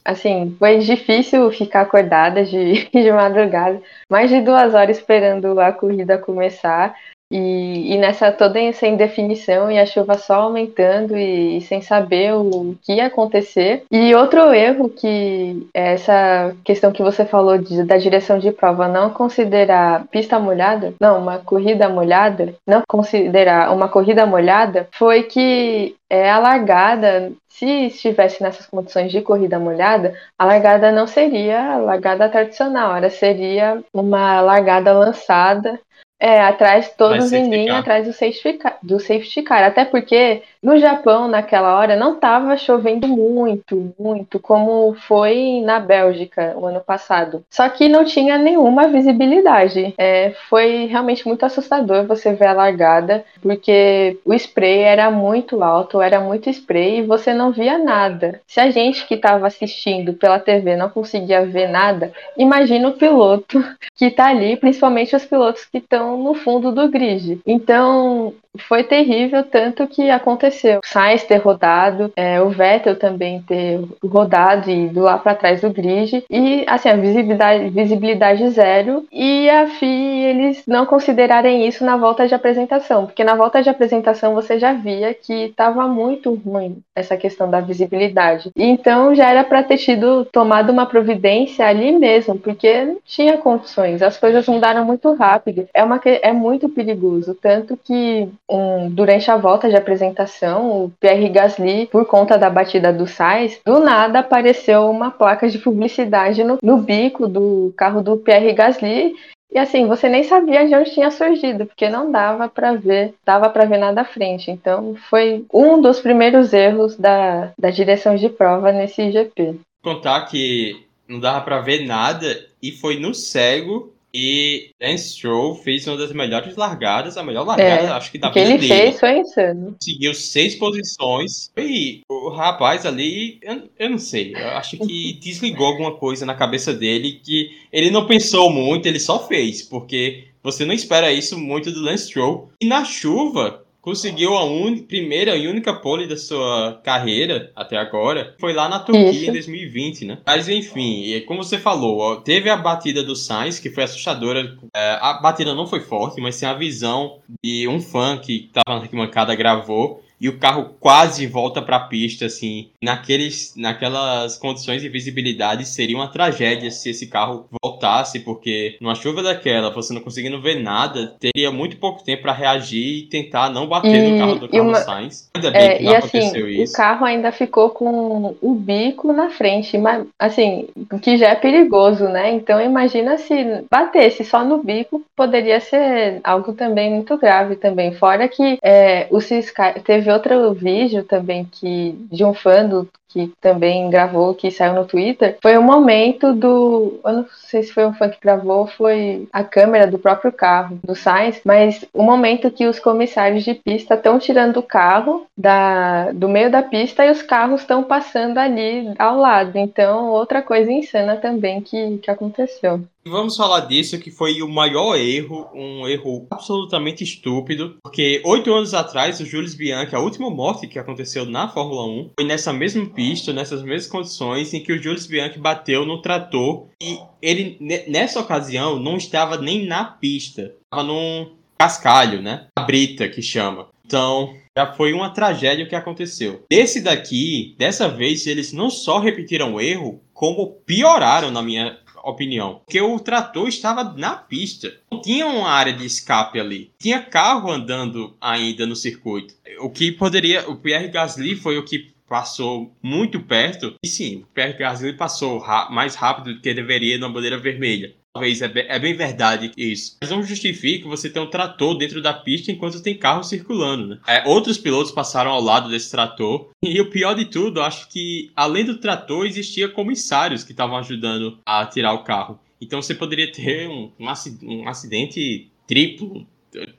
[0.05, 6.17] assim, foi difícil ficar acordada de, de madrugada, mais de duas horas esperando a corrida
[6.17, 6.95] começar.
[7.31, 12.33] E, e, nessa toda essa indefinição e a chuva só aumentando e, e, sem saber
[12.33, 13.83] o que ia acontecer.
[13.91, 18.87] E outro erro que é essa questão que você falou de, da direção de prova
[18.87, 25.95] não considerar pista molhada, não, uma corrida molhada, não considerar uma corrida molhada, foi que
[26.09, 31.77] é, a largada, se estivesse nessas condições de corrida molhada, a largada não seria a
[31.77, 35.79] largada tradicional, ela seria uma largada lançada
[36.25, 39.63] é, atrás, todos em linha, atrás do safety, car, do safety car.
[39.63, 46.55] Até porque no Japão, naquela hora, não estava chovendo muito, muito, como foi na Bélgica
[46.57, 47.45] o ano passado.
[47.51, 49.93] Só que não tinha nenhuma visibilidade.
[49.95, 56.01] É, foi realmente muito assustador você ver a largada, porque o spray era muito alto,
[56.01, 58.41] era muito spray e você não via nada.
[58.47, 63.63] Se a gente que estava assistindo pela TV não conseguia ver nada, imagina o piloto
[63.95, 67.39] que está ali, principalmente os pilotos que estão no fundo do grid.
[67.45, 70.54] Então, foi terrível, tanto que aconteceu.
[70.63, 75.61] O Sainz ter rodado, é, o Vettel também ter rodado e ido lá para trás
[75.61, 76.23] do grid.
[76.29, 79.05] E, assim, a visibilidade, visibilidade zero.
[79.11, 79.85] E a FI,
[80.25, 84.73] eles não considerarem isso na volta de apresentação, porque na volta de apresentação você já
[84.73, 88.51] via que estava muito ruim essa questão da visibilidade.
[88.55, 94.01] Então já era para ter tido tomado uma providência ali mesmo, porque não tinha condições.
[94.01, 95.67] As coisas mudaram muito rápido.
[95.73, 97.35] É, uma, é muito perigoso.
[97.35, 102.91] Tanto que um, durante a volta de apresentação, o Pierre Gasly, por conta da batida
[102.91, 108.17] do Sainz, do nada apareceu uma placa de publicidade no, no bico do carro do
[108.17, 109.15] Pierre Gasly
[109.55, 113.49] e assim, você nem sabia de onde tinha surgido, porque não dava para ver, dava
[113.49, 114.51] para ver nada à frente.
[114.51, 119.55] Então, foi um dos primeiros erros da, da direção de prova nesse GP.
[119.81, 125.85] Contar que não dava para ver nada e foi no cego e Lance Stroll fez
[125.85, 128.63] uma das melhores largadas, a melhor largada, é, acho que da vida dele.
[128.63, 129.75] Ele fez foi insano.
[129.77, 131.51] Seguiu seis posições.
[131.57, 136.33] E o rapaz ali, eu, eu não sei, eu acho que desligou alguma coisa na
[136.33, 141.37] cabeça dele que ele não pensou muito, ele só fez, porque você não espera isso
[141.37, 142.51] muito do Lance Stroll.
[142.61, 144.79] E na chuva, conseguiu a un...
[144.79, 148.35] primeira e única pole da sua carreira até agora.
[148.39, 149.29] Foi lá na Turquia Isso.
[149.29, 150.17] em 2020, né?
[150.25, 154.57] Mas enfim, como você falou, teve a batida do Sainz, que foi assustadora.
[154.75, 158.79] É, a batida não foi forte, mas sim a visão de um fã que estava
[158.79, 164.81] na arquibancada gravou e o carro quase volta para a pista, assim, naqueles, naquelas condições
[164.81, 170.01] de visibilidade seria uma tragédia se esse carro voltasse, porque numa chuva daquela, você não
[170.01, 174.17] conseguindo ver nada, teria muito pouco tempo para reagir e tentar não bater e, no
[174.17, 174.83] carro do Carlos uma...
[174.83, 175.29] Sainz.
[175.35, 176.73] Ainda bem é, que não e assim, aconteceu assim, isso.
[176.73, 180.67] O carro ainda ficou com o bico na frente, mas assim,
[181.01, 182.31] que já é perigoso, né?
[182.31, 187.93] Então imagina se batesse só no bico, poderia ser algo também muito grave também.
[187.93, 193.31] Fora que é, o Ciscar teve outro vídeo também que de um fã do, que
[193.39, 196.99] também gravou, que saiu no Twitter, foi o momento do.
[197.05, 200.77] Eu não sei se foi um fã que gravou, foi a câmera do próprio carro
[200.83, 206.11] do Sainz, mas o momento que os comissários de pista estão tirando o carro da,
[206.11, 209.57] do meio da pista e os carros estão passando ali ao lado.
[209.57, 212.81] Então, outra coisa insana também que, que aconteceu.
[213.07, 218.73] Vamos falar disso, que foi o maior erro, um erro absolutamente estúpido, porque oito anos
[218.73, 222.83] atrás, o Jules Bianchi, a última morte que aconteceu na Fórmula 1, foi nessa mesma
[222.87, 228.19] pista, nessas mesmas condições, em que o Jules Bianchi bateu no trator e ele, nessa
[228.19, 232.47] ocasião, não estava nem na pista, estava num cascalho, né?
[232.55, 233.67] A brita, que chama.
[233.85, 236.43] Então, já foi uma tragédia o que aconteceu.
[236.49, 242.61] Desse daqui, dessa vez, eles não só repetiram o erro, como pioraram, na minha opinião.
[242.65, 244.73] Porque o trator estava na pista.
[244.91, 246.71] Não tinha uma área de escape ali.
[246.79, 249.33] Tinha carro andando ainda no circuito.
[249.59, 250.49] O que poderia.
[250.49, 253.75] O Pierre Gasly foi o que passou muito perto.
[253.83, 257.93] E sim, o Pierre Gasly passou mais rápido do que deveria na bandeira vermelha.
[258.13, 259.97] Talvez é bem, é bem verdade isso.
[260.01, 263.99] Mas não justifica você ter um trator dentro da pista enquanto tem carro circulando, né?
[264.07, 266.49] É, outros pilotos passaram ao lado desse trator.
[266.63, 271.39] E o pior de tudo, acho que além do trator, existia comissários que estavam ajudando
[271.45, 272.39] a tirar o carro.
[272.61, 276.25] Então você poderia ter um, um acidente triplo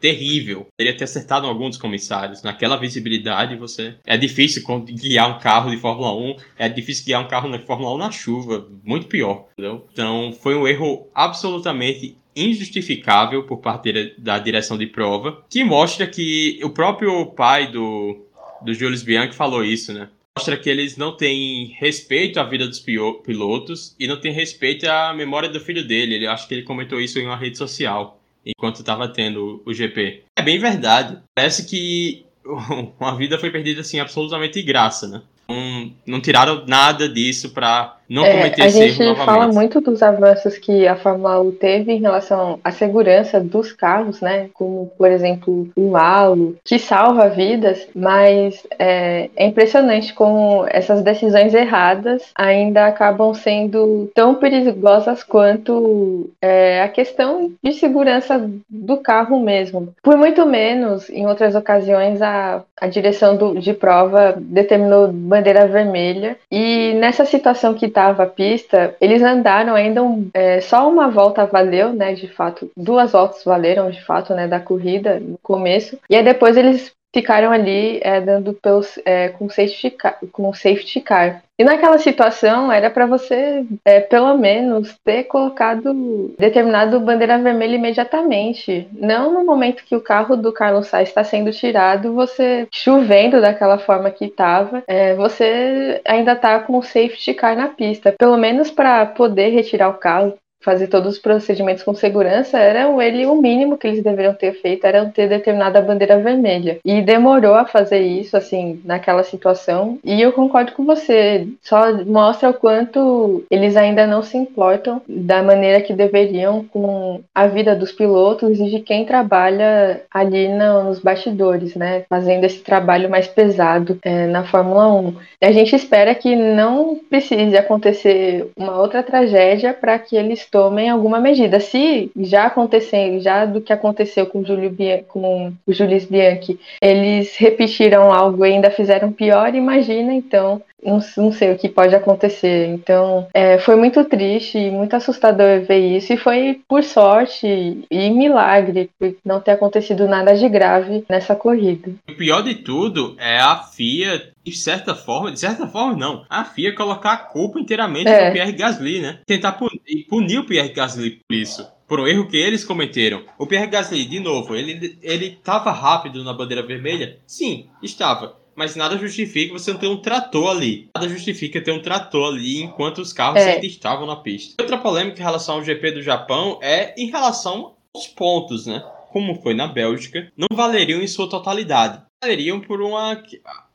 [0.00, 0.66] terrível.
[0.76, 2.42] Poderia ter acertado alguns dos comissários.
[2.42, 3.94] Naquela visibilidade, você.
[4.06, 6.36] É difícil guiar um carro de Fórmula 1.
[6.58, 8.68] É difícil guiar um carro de Fórmula 1 na chuva.
[8.84, 9.46] Muito pior.
[9.52, 9.86] Entendeu?
[9.92, 16.60] Então, foi um erro absolutamente injustificável por parte da direção de prova, que mostra que
[16.62, 18.26] o próprio pai do,
[18.60, 20.10] do Jules Bianchi falou isso, né?
[20.36, 25.14] Mostra que eles não têm respeito à vida dos pilotos e não têm respeito à
[25.14, 26.14] memória do filho dele.
[26.14, 30.22] Ele acho que ele comentou isso em uma rede social enquanto estava tendo o GP.
[30.38, 31.18] É bem verdade.
[31.34, 32.24] Parece que
[33.00, 35.22] uma vida foi perdida assim absolutamente de graça, né?
[35.48, 39.02] Não, não tiraram nada disso para não é, cometer esse erro novamente.
[39.02, 43.40] A gente fala muito dos avanços que a Fórmula 1 teve em relação à segurança
[43.40, 44.48] dos carros, né?
[44.54, 51.54] Como, por exemplo, o halo, que salva vidas, mas é, é impressionante como essas decisões
[51.54, 59.94] erradas ainda acabam sendo tão perigosas quanto é, a questão de segurança do carro mesmo.
[60.02, 66.36] Por muito menos, em outras ocasiões, a, a direção do, de prova determinou bandeira vermelha,
[66.50, 71.46] e nessa situação que estava a pista, eles andaram ainda um, é, só uma volta
[71.46, 76.14] valeu, né, de fato, duas voltas valeram de fato, né, da corrida no começo, e
[76.14, 81.42] aí depois eles ficaram ali é, dando pelos, é, com, safety car, com safety car.
[81.58, 88.86] E naquela situação era para você, é, pelo menos, ter colocado determinado bandeira vermelha imediatamente.
[88.92, 93.78] Não no momento que o carro do Carlos Sainz está sendo tirado, você chovendo daquela
[93.78, 98.14] forma que estava, é, você ainda está com o safety car na pista.
[98.18, 103.26] Pelo menos para poder retirar o carro, fazer todos os procedimentos com segurança, era ele
[103.26, 106.78] o mínimo que eles deveriam ter feito, era ter determinada bandeira vermelha.
[106.84, 109.98] E demorou a fazer isso, assim, naquela situação.
[110.04, 115.42] E eu concordo com você, só mostra o quanto eles ainda não se importam da
[115.42, 121.74] maneira que deveriam com a vida dos pilotos e de quem trabalha ali nos bastidores,
[121.74, 122.04] né?
[122.08, 125.14] Fazendo esse trabalho mais pesado é, na Fórmula 1.
[125.42, 131.20] A gente espera que não precise acontecer uma outra tragédia para que eles tomem alguma
[131.20, 131.60] medida.
[131.60, 134.74] Se já aconteceu, já do que aconteceu com, Júlio
[135.08, 141.32] com o Julius Bianchi, eles repetiram algo e ainda fizeram pior, imagina então não, não,
[141.32, 142.66] sei o que pode acontecer.
[142.68, 146.12] Então, é, foi muito triste e muito assustador ver isso.
[146.12, 147.46] E foi por sorte
[147.90, 151.90] e milagre por não ter acontecido nada de grave nessa corrida.
[152.08, 156.44] O pior de tudo é a FIA, de certa forma, de certa forma não, a
[156.44, 158.26] FIA colocar a culpa inteiramente é.
[158.26, 159.18] no Pierre Gasly, né?
[159.26, 163.22] Tentar punir, punir o Pierre Gasly por isso por um erro que eles cometeram.
[163.38, 167.18] O Pierre Gasly, de novo, ele ele estava rápido na bandeira vermelha?
[167.26, 170.88] Sim, estava mas nada justifica você não ter um trator ali.
[170.96, 173.54] Nada justifica ter um trator ali enquanto os carros é.
[173.54, 174.60] ainda estavam na pista.
[174.60, 178.82] Outra polêmica em relação ao GP do Japão é em relação aos pontos, né?
[179.12, 182.02] Como foi na Bélgica, não valeriam em sua totalidade.
[182.22, 183.22] Valeriam por uma.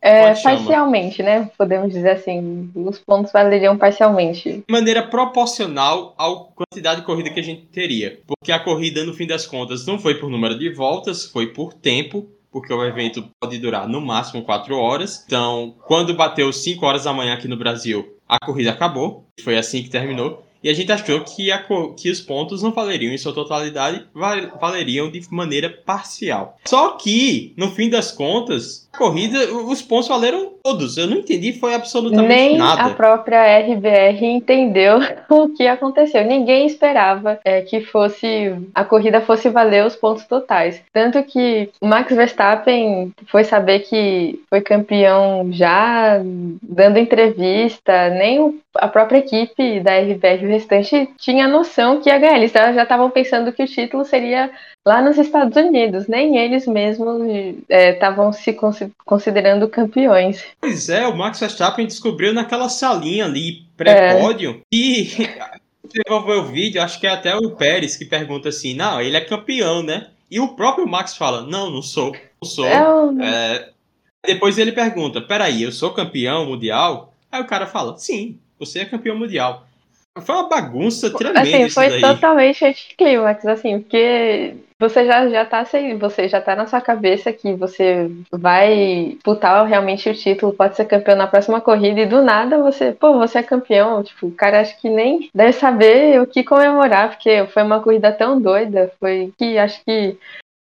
[0.01, 1.49] É, parcialmente, né?
[1.57, 4.63] Podemos dizer assim, os pontos valeriam parcialmente.
[4.67, 8.19] De maneira proporcional à quantidade de corrida que a gente teria.
[8.25, 11.73] Porque a corrida, no fim das contas, não foi por número de voltas, foi por
[11.73, 15.23] tempo porque o evento pode durar no máximo 4 horas.
[15.25, 19.25] Então, quando bateu 5 horas da manhã aqui no Brasil, a corrida acabou.
[19.41, 20.43] Foi assim que terminou.
[20.63, 21.65] E a gente achou que, a,
[21.97, 26.55] que os pontos não valeriam em sua totalidade, valeriam de maneira parcial.
[26.65, 30.97] Só que, no fim das contas, corrida, os pontos valeram todos.
[30.97, 32.83] Eu não entendi, foi absolutamente Nem nada.
[32.83, 34.99] Nem a própria RBR entendeu
[35.29, 36.23] o que aconteceu.
[36.25, 40.81] Ninguém esperava é, que fosse a corrida fosse valer os pontos totais.
[40.93, 46.19] Tanto que o Max Verstappen foi saber que foi campeão já
[46.61, 52.37] dando entrevista, nem a própria equipe da RBR o restante tinha noção que ia ganhar.
[52.37, 54.49] Eles já estavam pensando que o título seria
[54.85, 56.07] lá nos Estados Unidos.
[56.07, 57.21] Nem eles mesmos
[57.69, 58.57] estavam é, se
[59.05, 60.43] considerando campeões.
[60.59, 64.75] Pois é, o Max Verstappen descobriu naquela salinha ali, pré-pódio, é.
[64.75, 65.09] e
[65.93, 69.21] ver o vídeo, acho que é até o Pérez que pergunta assim, não, ele é
[69.21, 70.07] campeão, né?
[70.29, 72.65] E o próprio Max fala, não, não sou, não sou.
[72.65, 72.81] É
[73.21, 73.69] é...
[74.25, 77.13] Depois ele pergunta, peraí, eu sou campeão mundial?
[77.31, 79.67] Aí o cara fala, sim, você é campeão mundial.
[80.19, 85.95] Foi uma bagunça tremenda assim, foi totalmente anticlímax, assim, porque você já, já tá assim,
[85.97, 90.85] você já tá na sua cabeça que você vai disputar realmente o título, pode ser
[90.85, 94.03] campeão na próxima corrida, e do nada você, pô, você é campeão.
[94.03, 98.11] Tipo, o cara acho que nem deve saber o que comemorar, porque foi uma corrida
[98.11, 100.17] tão doida, foi que acho que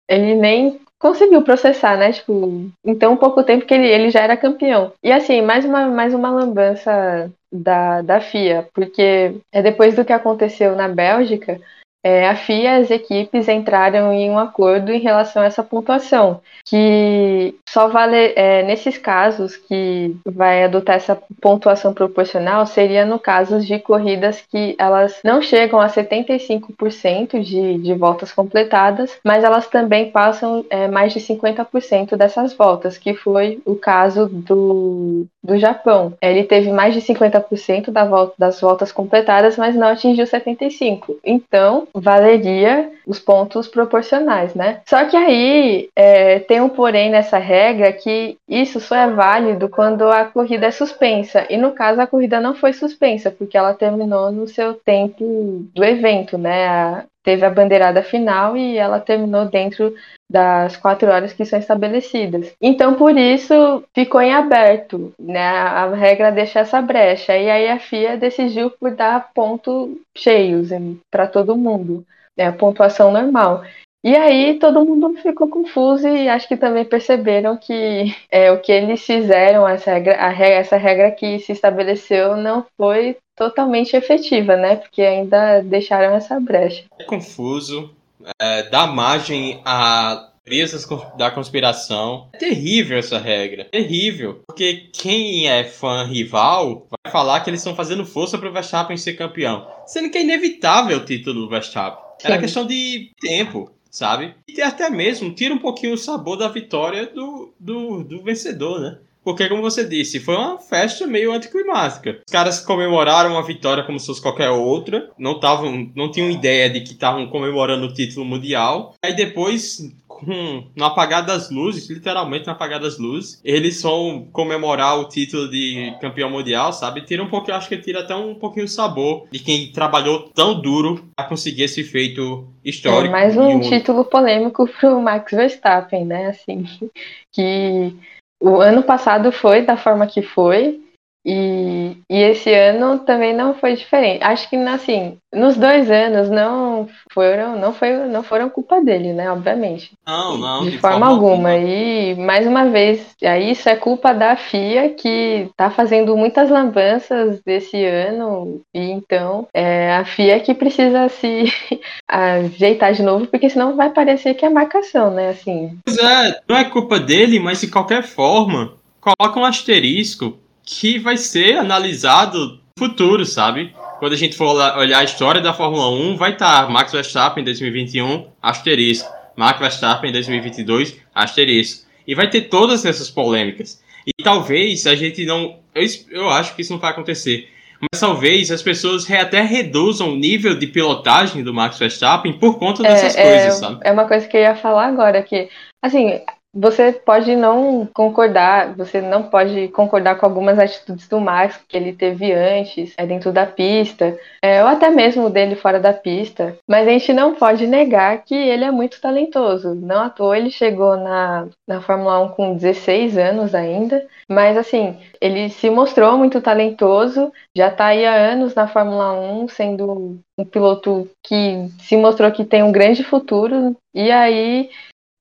[0.10, 2.12] ele nem conseguiu processar, né?
[2.12, 4.92] Tipo, em tão pouco tempo que ele, ele já era campeão.
[5.04, 7.32] E assim, mais uma, mais uma lambança
[7.62, 11.60] da, da FIA, porque é depois do que aconteceu na Bélgica,
[12.06, 16.40] é, a FIA e as equipes entraram em um acordo em relação a essa pontuação,
[16.64, 23.66] que só vale é, nesses casos que vai adotar essa pontuação proporcional seria no casos
[23.66, 30.12] de corridas que elas não chegam a 75% de, de voltas completadas, mas elas também
[30.12, 36.14] passam é, mais de 50% dessas voltas, que foi o caso do, do Japão.
[36.22, 41.16] Ele teve mais de 50% da volta, das voltas completadas, mas não atingiu 75%.
[41.24, 44.82] Então, valeria os pontos proporcionais, né?
[44.86, 50.10] Só que aí é, tem um porém nessa regra que isso só é válido quando
[50.10, 51.46] a corrida é suspensa.
[51.50, 55.84] E no caso a corrida não foi suspensa, porque ela terminou no seu tempo do
[55.84, 56.68] evento, né?
[56.68, 59.94] A, teve a bandeirada final e ela terminou dentro
[60.30, 62.54] das quatro horas que são estabelecidas.
[62.62, 65.46] Então, por isso, ficou em aberto, né?
[65.46, 67.36] A regra deixa essa brecha.
[67.38, 70.70] E aí a FIA decidiu por dar pontos cheios
[71.12, 72.06] para todo mundo,
[72.38, 72.48] né?
[72.48, 73.64] A pontuação normal.
[74.04, 78.72] E aí todo mundo ficou confuso e acho que também perceberam que é, o que
[78.72, 84.78] eles fizeram, essa regra, essa regra que se estabeleceu não foi totalmente efetiva, né?
[84.78, 86.86] Porque ainda deixaram essa brecha.
[86.98, 87.94] É confuso,
[88.40, 92.30] é, dá margem a teorias da conspiração.
[92.34, 93.66] É terrível essa regra.
[93.66, 94.42] Terrível.
[94.48, 98.96] Porque quem é fã rival vai falar que eles estão fazendo força para o Verstappen
[98.96, 99.68] ser campeão.
[99.86, 102.04] Sendo que é inevitável o título do Verstappen.
[102.20, 102.28] Sim.
[102.28, 104.36] Era questão de tempo sabe?
[104.46, 108.98] E até mesmo tira um pouquinho o sabor da vitória do, do, do vencedor, né?
[109.26, 112.20] Porque, como você disse, foi uma festa meio anticlimática.
[112.28, 115.10] Os caras comemoraram a vitória como se fosse qualquer outra.
[115.18, 118.94] Não, tavam, não tinham ideia de que estavam comemorando o título mundial.
[119.04, 125.00] Aí depois, com, no apagar das luzes, literalmente no apagar das luzes, eles vão comemorar
[125.00, 127.02] o título de campeão mundial, sabe?
[127.02, 130.62] Tira um pouquinho, acho que tira até um pouquinho o sabor de quem trabalhou tão
[130.62, 133.08] duro para conseguir esse feito histórico.
[133.08, 136.28] É mais um título polêmico pro Max Verstappen, né?
[136.28, 136.64] Assim,
[137.34, 137.92] que
[138.40, 140.82] o ano passado foi da forma que foi,
[141.26, 144.24] e, e esse ano também não foi diferente.
[144.24, 149.32] Acho que assim, nos dois anos não foram, não foi, não foram culpa dele, né?
[149.32, 149.94] Obviamente.
[150.06, 150.64] Não, não.
[150.64, 151.52] De, de forma, forma alguma.
[151.52, 151.58] alguma.
[151.58, 157.42] E mais uma vez, aí isso é culpa da FIA que tá fazendo muitas lambanças
[157.44, 158.62] desse ano.
[158.72, 161.46] E então é a FIA que precisa se
[162.08, 165.30] ajeitar de novo, porque senão vai parecer que é marcação, né?
[165.30, 165.76] Assim.
[165.84, 171.16] Pois é, não é culpa dele, mas de qualquer forma, coloca um asterisco que vai
[171.16, 173.74] ser analisado no futuro, sabe?
[174.00, 177.42] Quando a gente for olhar a história da Fórmula 1, vai estar tá Max Verstappen
[177.42, 179.10] em 2021, asterisco.
[179.36, 181.86] Max Verstappen em 2022, asterisco.
[182.08, 183.82] E vai ter todas essas polêmicas.
[184.06, 185.60] E talvez a gente não.
[185.74, 187.50] Eu, eu acho que isso não vai acontecer.
[187.80, 192.82] Mas talvez as pessoas até reduzam o nível de pilotagem do Max Verstappen por conta
[192.84, 193.80] dessas é, coisas, é, sabe?
[193.84, 195.50] É uma coisa que eu ia falar agora, que,
[195.82, 196.22] assim,
[196.56, 201.92] você pode não concordar, você não pode concordar com algumas atitudes do Max que ele
[201.92, 206.88] teve antes, é dentro da pista, é, ou até mesmo dele fora da pista, mas
[206.88, 209.76] a gente não pode negar que ele é muito talentoso.
[209.76, 214.98] Não à toa ele chegou na, na Fórmula 1 com 16 anos ainda, mas assim,
[215.20, 220.46] ele se mostrou muito talentoso, já está aí há anos na Fórmula 1, sendo um
[220.46, 224.70] piloto que se mostrou que tem um grande futuro, e aí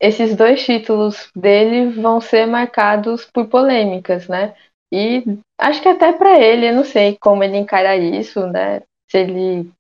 [0.05, 4.55] esses dois títulos dele vão ser marcados por polêmicas, né?
[4.93, 5.25] E
[5.59, 8.83] acho que até para ele, eu não sei como ele encara isso, né?
[9.11, 9.71] Se ele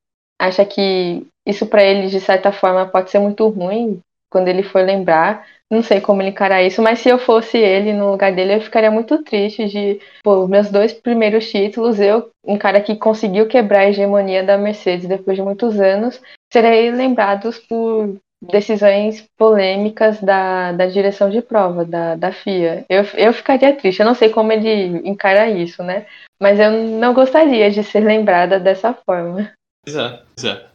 [0.40, 4.00] acha que isso para ele de certa forma pode ser muito ruim
[4.30, 5.46] quando ele for lembrar.
[5.70, 8.60] Não sei como ele encarar isso, mas se eu fosse ele no lugar dele, eu
[8.60, 13.80] ficaria muito triste de, pô, meus dois primeiros títulos, eu, um cara que conseguiu quebrar
[13.80, 16.20] a hegemonia da Mercedes depois de muitos anos,
[16.52, 18.16] serei lembrados por
[18.50, 22.84] decisões polêmicas da, da direção de prova, da, da FIA.
[22.88, 26.06] Eu, eu ficaria triste, eu não sei como ele encara isso, né?
[26.40, 29.52] Mas eu não gostaria de ser lembrada dessa forma.
[29.84, 30.66] Pois é, é.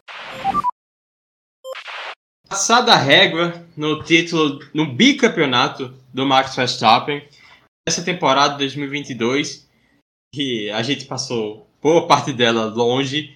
[2.48, 7.28] Passada a régua no título, no bicampeonato do Max Verstappen,
[7.88, 9.70] essa temporada de 2022,
[10.34, 13.36] que a gente passou boa parte dela longe,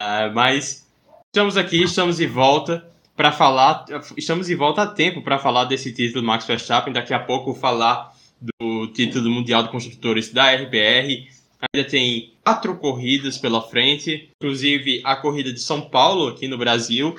[0.00, 0.86] uh, mas
[1.26, 3.84] estamos aqui, estamos de volta para falar,
[4.16, 6.92] estamos de volta a tempo para falar desse título do Max Verstappen.
[6.92, 11.28] Daqui a pouco falar do título mundial de construtores da RBR.
[11.72, 17.16] Ainda tem quatro corridas pela frente, inclusive a corrida de São Paulo aqui no Brasil.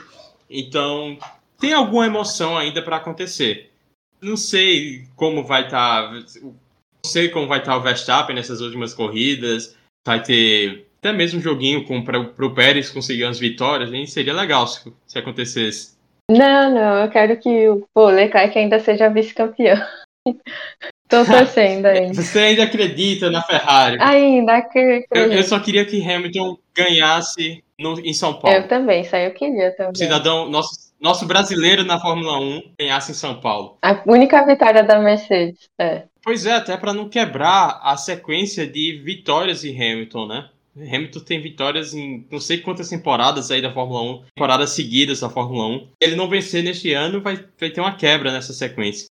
[0.49, 1.17] Então
[1.59, 3.71] tem alguma emoção ainda para acontecer.
[4.21, 6.55] Não sei como vai estar, tá, não
[7.05, 9.75] sei como vai estar tá o Verstappen nessas últimas corridas.
[10.05, 14.07] Vai ter até mesmo um joguinho para o Pérez conseguir umas vitórias, hein?
[14.07, 15.95] seria legal se, se acontecesse.
[16.29, 19.77] Não, não, eu quero que o Leclerc ainda seja vice-campeão.
[21.07, 22.15] Tô torcendo ainda.
[22.15, 23.97] Você ainda acredita na Ferrari?
[24.01, 25.05] Ainda acredito.
[25.13, 28.57] Eu, eu só queria que Hamilton ganhasse no, em São Paulo.
[28.57, 29.93] Eu também, isso aí eu queria também.
[29.93, 33.77] Cidadão, nosso, nosso brasileiro na Fórmula 1 ganhasse em São Paulo.
[33.83, 36.05] A única vitória da Mercedes, é.
[36.23, 40.49] Pois é, até para não quebrar a sequência de vitórias em Hamilton, né?
[40.77, 45.29] Hamilton tem vitórias em não sei quantas temporadas aí da Fórmula 1, temporadas seguidas da
[45.29, 45.79] Fórmula 1.
[45.79, 49.07] Se ele não vencer neste ano, vai, vai ter uma quebra nessa sequência.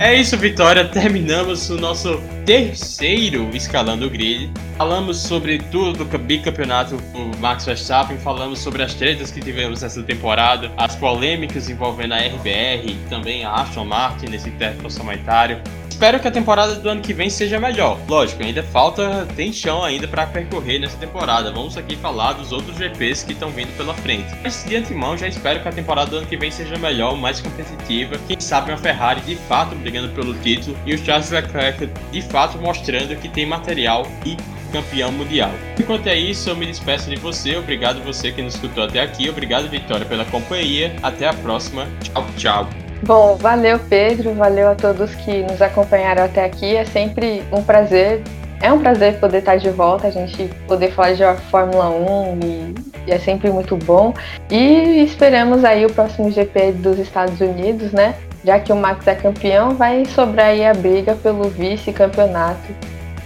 [0.00, 0.88] É isso, Vitória.
[0.88, 4.50] Terminamos o nosso terceiro Escalando o Grid.
[4.76, 10.02] Falamos sobre tudo do bicampeonato do Max Verstappen, falamos sobre as tretas que tivemos nessa
[10.02, 15.62] temporada, as polêmicas envolvendo a RBR e também a Aston Martin nesse teste orçamentário
[16.02, 17.96] espero que a temporada do ano que vem seja melhor.
[18.08, 21.52] Lógico, ainda falta, tem chão ainda para percorrer nessa temporada.
[21.52, 24.26] Vamos aqui falar dos outros GPs que estão vindo pela frente.
[24.42, 27.40] Mas de antemão, já espero que a temporada do ano que vem seja melhor, mais
[27.40, 28.16] competitiva.
[28.26, 32.58] Quem sabe uma Ferrari de fato brigando pelo título e o Charles Leclerc de fato
[32.58, 34.36] mostrando que tem material e
[34.72, 35.52] campeão mundial.
[35.78, 37.56] Enquanto é isso, eu me despeço de você.
[37.56, 39.30] Obrigado você que nos escutou até aqui.
[39.30, 40.96] Obrigado, Vitória, pela companhia.
[41.00, 41.86] Até a próxima.
[42.02, 42.81] Tchau, tchau.
[43.02, 46.76] Bom, valeu Pedro, valeu a todos que nos acompanharam até aqui.
[46.76, 48.22] É sempre um prazer,
[48.60, 52.74] é um prazer poder estar de volta, a gente poder falar de Fórmula 1 e,
[53.08, 54.14] e é sempre muito bom.
[54.48, 58.14] E esperamos aí o próximo GP dos Estados Unidos, né?
[58.44, 62.72] Já que o Max é campeão, vai sobrar aí a briga pelo vice-campeonato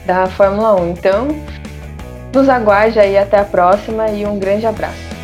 [0.07, 0.91] da Fórmula 1.
[0.91, 1.29] Então,
[2.35, 5.16] nos aguarde aí até a próxima e um grande abraço.